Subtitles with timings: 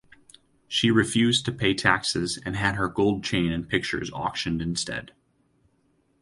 [0.67, 5.11] She refused to pay taxes and had her gold chain and pictures auctioned instead.